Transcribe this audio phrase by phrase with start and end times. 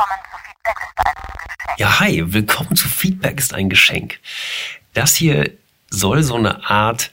[0.00, 1.78] willkommen zu Feedback ist ein Geschenk.
[1.78, 4.18] Ja, hi, willkommen zu Feedback ist ein Geschenk.
[4.94, 5.50] Das hier
[5.90, 7.12] soll so eine Art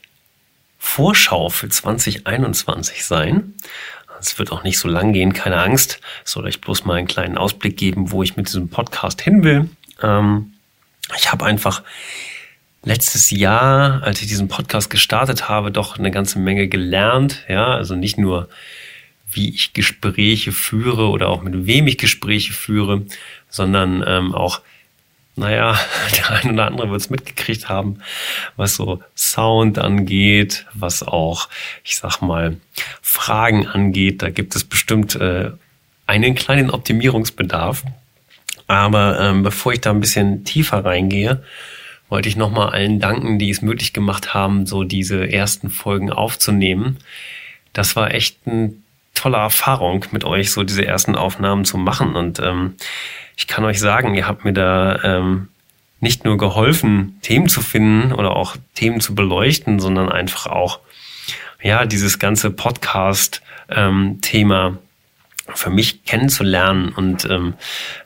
[0.78, 3.54] Vorschau für 2021 sein.
[4.20, 6.00] Es wird auch nicht so lang gehen, keine Angst.
[6.24, 9.44] Es soll euch bloß mal einen kleinen Ausblick geben, wo ich mit diesem Podcast hin
[9.44, 9.68] will.
[10.02, 10.54] Ähm,
[11.16, 11.82] ich habe einfach
[12.84, 17.44] letztes Jahr, als ich diesen Podcast gestartet habe, doch eine ganze Menge gelernt.
[17.48, 18.48] Ja, also nicht nur
[19.30, 23.02] wie ich Gespräche führe oder auch mit wem ich Gespräche führe,
[23.48, 24.60] sondern ähm, auch,
[25.36, 25.78] naja,
[26.16, 28.00] der ein oder andere wird es mitgekriegt haben,
[28.56, 31.48] was so Sound angeht, was auch,
[31.84, 32.56] ich sag mal,
[33.02, 34.22] Fragen angeht.
[34.22, 35.50] Da gibt es bestimmt äh,
[36.06, 37.84] einen kleinen Optimierungsbedarf.
[38.66, 41.42] Aber ähm, bevor ich da ein bisschen tiefer reingehe,
[42.08, 46.98] wollte ich nochmal allen danken, die es möglich gemacht haben, so diese ersten Folgen aufzunehmen.
[47.72, 48.82] Das war echt ein
[49.18, 52.16] tolle Erfahrung mit euch, so diese ersten Aufnahmen zu machen.
[52.16, 52.74] Und ähm,
[53.36, 55.48] ich kann euch sagen, ihr habt mir da ähm,
[56.00, 60.80] nicht nur geholfen, Themen zu finden oder auch Themen zu beleuchten, sondern einfach auch,
[61.60, 64.78] ja, dieses ganze Podcast-Thema ähm,
[65.54, 67.54] für mich kennenzulernen und ähm,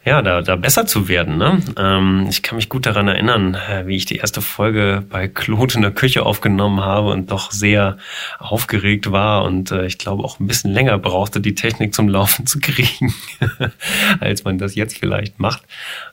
[0.05, 1.39] ja, da, da besser zu werden.
[1.39, 1.61] Ne?
[1.77, 5.75] Ähm, ich kann mich gut daran erinnern, äh, wie ich die erste Folge bei Claude
[5.75, 7.99] in der Küche aufgenommen habe und doch sehr
[8.39, 12.47] aufgeregt war und äh, ich glaube auch ein bisschen länger brauchte, die Technik zum Laufen
[12.47, 13.15] zu kriegen,
[14.21, 15.63] als man das jetzt vielleicht macht.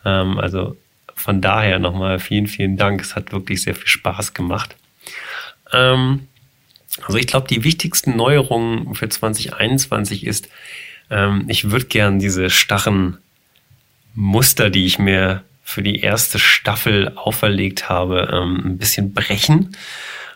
[0.05, 0.77] Ähm, also
[1.15, 3.01] von daher nochmal vielen, vielen Dank.
[3.01, 4.75] Es hat wirklich sehr viel Spaß gemacht.
[5.73, 6.27] Ähm,
[7.03, 10.49] also ich glaube, die wichtigsten Neuerungen für 2021 ist,
[11.09, 13.17] ähm, ich würde gern diese starren
[14.15, 19.75] Muster, die ich mir für die erste Staffel auferlegt habe, ähm, ein bisschen brechen.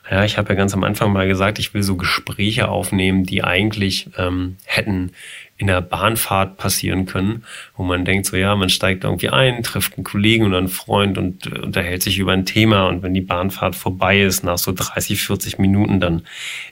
[0.09, 3.43] Ja, ich habe ja ganz am Anfang mal gesagt, ich will so Gespräche aufnehmen, die
[3.43, 5.11] eigentlich ähm, hätten
[5.57, 7.45] in der Bahnfahrt passieren können,
[7.77, 11.17] wo man denkt, so ja, man steigt irgendwie ein, trifft einen Kollegen oder einen Freund
[11.17, 14.73] und äh, unterhält sich über ein Thema und wenn die Bahnfahrt vorbei ist, nach so
[14.73, 16.23] 30, 40 Minuten, dann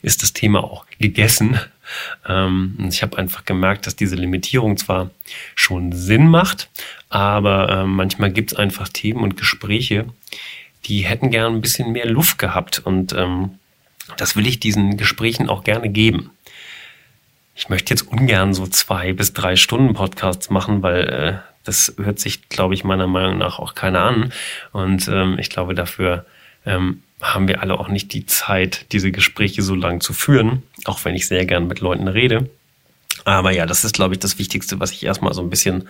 [0.02, 1.58] ist das Thema auch gegessen.
[2.26, 5.10] Ähm, ich habe einfach gemerkt, dass diese Limitierung zwar
[5.54, 6.68] schon Sinn macht,
[7.08, 10.06] aber äh, manchmal gibt es einfach Themen und Gespräche,
[10.84, 13.58] die hätten gern ein bisschen mehr Luft gehabt und ähm,
[14.16, 16.30] das will ich diesen Gesprächen auch gerne geben.
[17.54, 22.18] Ich möchte jetzt ungern so zwei bis drei Stunden Podcasts machen, weil äh, das hört
[22.18, 24.32] sich, glaube ich, meiner Meinung nach auch keiner an.
[24.72, 26.26] Und ähm, ich glaube, dafür
[26.66, 31.04] ähm, haben wir alle auch nicht die Zeit, diese Gespräche so lang zu führen, auch
[31.04, 32.50] wenn ich sehr gern mit Leuten rede.
[33.24, 35.88] Aber ja, das ist, glaube ich, das Wichtigste, was ich erstmal so ein bisschen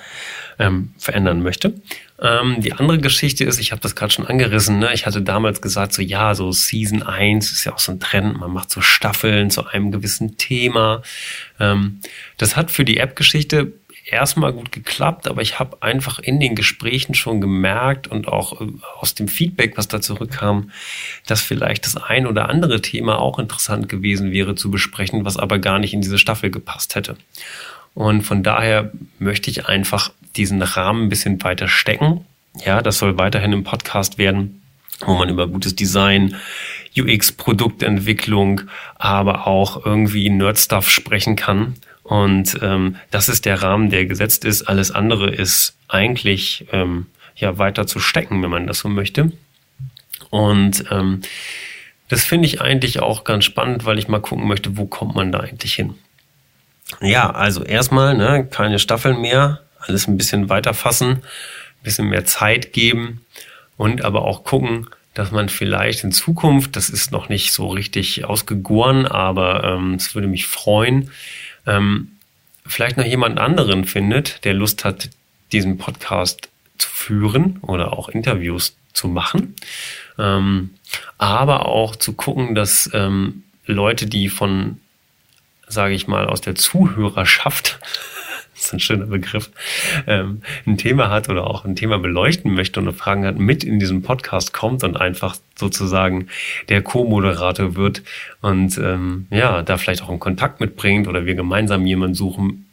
[0.59, 1.73] ähm, verändern möchte.
[2.21, 4.93] Ähm, die andere Geschichte ist, ich habe das gerade schon angerissen, ne?
[4.93, 8.39] ich hatte damals gesagt, so ja, so Season 1 ist ja auch so ein Trend,
[8.39, 11.03] man macht so Staffeln zu einem gewissen Thema.
[11.59, 12.01] Ähm,
[12.37, 13.73] das hat für die App-Geschichte
[14.07, 18.67] erstmal gut geklappt, aber ich habe einfach in den Gesprächen schon gemerkt und auch äh,
[18.99, 20.71] aus dem Feedback, was da zurückkam,
[21.27, 25.59] dass vielleicht das ein oder andere Thema auch interessant gewesen wäre zu besprechen, was aber
[25.59, 27.17] gar nicht in diese Staffel gepasst hätte.
[27.95, 32.25] Und von daher möchte ich einfach diesen Rahmen ein bisschen weiter stecken.
[32.65, 34.63] Ja, das soll weiterhin im Podcast werden,
[35.05, 36.37] wo man über gutes Design,
[36.97, 38.63] UX, Produktentwicklung,
[38.97, 41.75] aber auch irgendwie Nerd-Stuff sprechen kann
[42.13, 44.65] und ähm, das ist der Rahmen, der gesetzt ist.
[44.65, 47.07] Alles andere ist eigentlich ähm,
[47.37, 49.33] ja weiter zu stecken, wenn man das so möchte.
[50.29, 51.23] Und ähm,
[52.09, 55.33] das finde ich eigentlich auch ganz spannend, weil ich mal gucken möchte, wo kommt man
[55.33, 55.95] da eigentlich hin.
[57.01, 62.27] Ja, also erstmal ne, keine Staffeln mehr, alles ein bisschen weiter fassen, ein bisschen mehr
[62.27, 63.25] Zeit geben
[63.79, 68.27] und aber auch gucken, dass man vielleicht in Zukunft, das ist noch nicht so richtig
[68.27, 71.11] ausgegoren, aber ähm, es würde mich freuen,
[71.67, 72.13] ähm,
[72.67, 75.11] vielleicht noch jemand anderen findet, der Lust hat,
[75.53, 79.55] diesen Podcast zu führen oder auch Interviews zu machen.
[80.19, 80.71] Ähm,
[81.19, 84.81] aber auch zu gucken, dass ähm, Leute, die von,
[85.69, 87.79] sage ich mal, aus der Zuhörerschaft
[88.67, 89.51] ist ein schöner Begriff,
[90.07, 93.79] ähm, ein Thema hat oder auch ein Thema beleuchten möchte und Fragen hat, mit in
[93.79, 96.29] diesem Podcast kommt und einfach sozusagen
[96.69, 98.03] der Co-Moderator wird
[98.41, 102.67] und ähm, ja, da vielleicht auch einen Kontakt mitbringt oder wir gemeinsam jemanden suchen,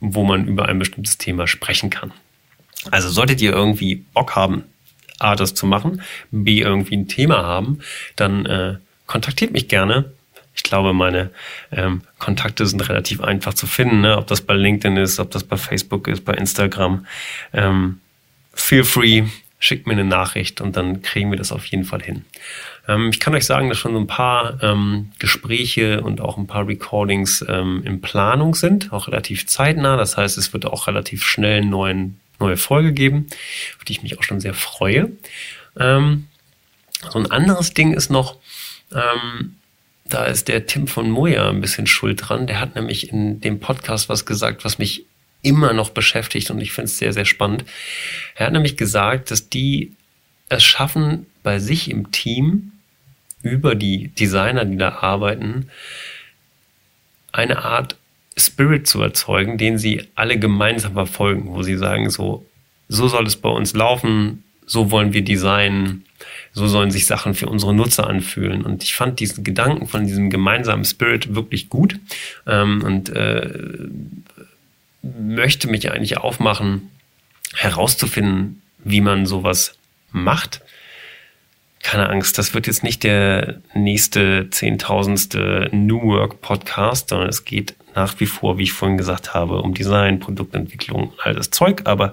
[0.00, 2.12] wo man über ein bestimmtes Thema sprechen kann.
[2.90, 4.64] Also solltet ihr irgendwie Bock haben,
[5.18, 7.80] A, das zu machen, B, irgendwie ein Thema haben,
[8.16, 10.12] dann äh, kontaktiert mich gerne
[10.66, 11.30] glaube, meine
[11.72, 14.16] ähm, Kontakte sind relativ einfach zu finden, ne?
[14.16, 17.06] ob das bei LinkedIn ist, ob das bei Facebook ist, bei Instagram.
[17.52, 18.00] Ähm,
[18.54, 19.24] feel free,
[19.58, 22.24] schickt mir eine Nachricht und dann kriegen wir das auf jeden Fall hin.
[22.88, 26.46] Ähm, ich kann euch sagen, dass schon so ein paar ähm, Gespräche und auch ein
[26.46, 29.96] paar Recordings ähm, in Planung sind, auch relativ zeitnah.
[29.96, 33.26] Das heißt, es wird auch relativ schnell neuen neue Folge geben,
[33.78, 35.10] auf die ich mich auch schon sehr freue.
[35.78, 36.26] Ähm,
[37.10, 38.36] so ein anderes Ding ist noch,
[38.92, 39.56] ähm,
[40.08, 42.46] da ist der Tim von Moja ein bisschen schuld dran.
[42.46, 45.04] Der hat nämlich in dem Podcast was gesagt, was mich
[45.42, 47.64] immer noch beschäftigt und ich finde es sehr, sehr spannend.
[48.34, 49.92] Er hat nämlich gesagt, dass die
[50.48, 52.72] es schaffen, bei sich im Team
[53.42, 55.68] über die Designer, die da arbeiten,
[57.32, 57.96] eine Art
[58.36, 62.44] Spirit zu erzeugen, den sie alle gemeinsam verfolgen, wo sie sagen, so,
[62.88, 66.04] so soll es bei uns laufen, so wollen wir designen,
[66.52, 68.62] so sollen sich Sachen für unsere Nutzer anfühlen.
[68.62, 71.98] Und ich fand diesen Gedanken von diesem gemeinsamen Spirit wirklich gut
[72.46, 73.48] ähm, und äh,
[75.02, 76.90] möchte mich eigentlich aufmachen,
[77.54, 79.78] herauszufinden, wie man sowas
[80.10, 80.60] macht.
[81.86, 87.76] Keine Angst, das wird jetzt nicht der nächste zehntausendste New Work Podcast, sondern es geht
[87.94, 91.82] nach wie vor, wie ich vorhin gesagt habe, um Design, Produktentwicklung, all das Zeug.
[91.84, 92.10] Aber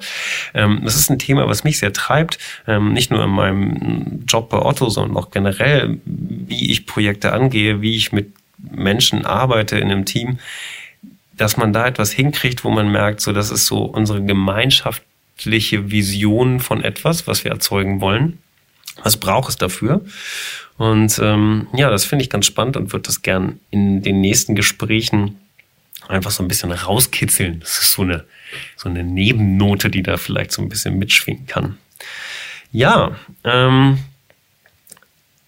[0.53, 2.37] ähm, das ist ein Thema, was mich sehr treibt,
[2.67, 7.81] ähm, nicht nur in meinem Job bei Otto, sondern auch generell, wie ich Projekte angehe,
[7.81, 10.37] wie ich mit Menschen arbeite in einem Team,
[11.35, 16.59] dass man da etwas hinkriegt, wo man merkt, so das ist so unsere gemeinschaftliche Vision
[16.59, 18.37] von etwas, was wir erzeugen wollen.
[19.01, 20.01] Was braucht es dafür?
[20.77, 24.55] Und ähm, ja, das finde ich ganz spannend und würde das gern in den nächsten
[24.55, 25.39] Gesprächen
[26.07, 27.59] einfach so ein bisschen rauskitzeln.
[27.59, 28.25] Das ist so eine,
[28.75, 31.77] so eine Nebennote, die da vielleicht so ein bisschen mitschwingen kann.
[32.71, 33.99] Ja, ähm,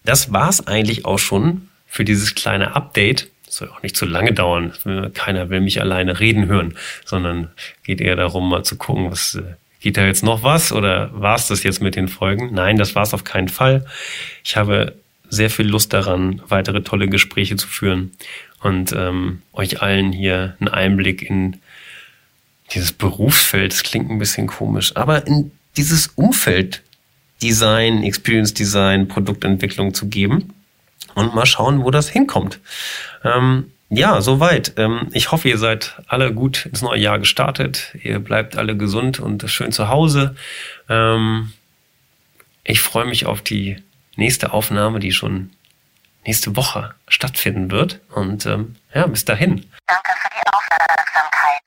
[0.04, 3.28] das war's eigentlich auch schon für dieses kleine Update.
[3.48, 4.72] Soll auch nicht zu lange dauern.
[5.14, 7.50] Keiner will mich alleine reden hören, sondern
[7.82, 11.48] geht eher darum, mal zu gucken, was äh, geht da jetzt noch was oder war's
[11.48, 12.52] das jetzt mit den Folgen?
[12.52, 13.86] Nein, das war's auf keinen Fall.
[14.44, 14.96] Ich habe
[15.28, 18.12] sehr viel Lust daran, weitere tolle Gespräche zu führen
[18.62, 21.60] und ähm, euch allen hier einen Einblick in
[22.72, 26.82] dieses Berufsfeld, das klingt ein bisschen komisch, aber in dieses Umfeld
[27.42, 30.54] Design, Experience Design, Produktentwicklung zu geben
[31.14, 32.60] und mal schauen, wo das hinkommt.
[33.24, 34.74] Ähm, ja, soweit.
[34.76, 37.94] Ähm, ich hoffe, ihr seid alle gut ins neue Jahr gestartet.
[38.02, 40.34] Ihr bleibt alle gesund und schön zu Hause.
[40.88, 41.52] Ähm,
[42.64, 43.82] ich freue mich auf die
[44.16, 45.50] nächste Aufnahme, die schon
[46.26, 48.00] nächste Woche stattfinden wird.
[48.10, 49.64] Und ähm, ja, bis dahin.
[49.86, 51.62] Danke für die Aufmerksamkeit.